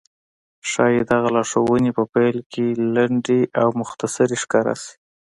ښايي 0.69 1.01
دغه 1.11 1.27
لارښوونې 1.35 1.91
په 1.97 2.03
پيل 2.13 2.37
کې 2.51 2.65
لنډې 2.95 3.41
او 3.61 3.67
مختصرې 3.79 4.37
ښکاره 4.43 4.75
شي. 4.81 4.93